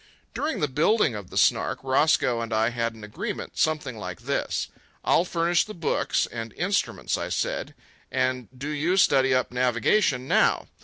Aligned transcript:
During 0.33 0.61
the 0.61 0.67
building 0.67 1.13
of 1.13 1.29
the 1.29 1.37
Snark, 1.37 1.77
Roscoe 1.83 2.41
and 2.41 2.51
I 2.51 2.69
had 2.71 2.95
an 2.95 3.03
agreement, 3.03 3.55
something 3.59 3.95
like 3.99 4.21
this: 4.21 4.69
"I'll 5.05 5.25
furnish 5.25 5.63
the 5.63 5.75
books 5.75 6.25
and 6.31 6.53
instruments," 6.53 7.19
I 7.19 7.29
said, 7.29 7.75
"and 8.11 8.47
do 8.57 8.69
you 8.69 8.97
study 8.97 9.31
up 9.31 9.51
navigation 9.51 10.27
now. 10.27 10.69